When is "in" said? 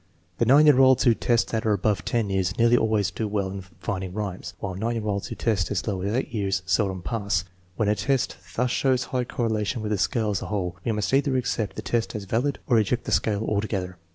3.51-3.61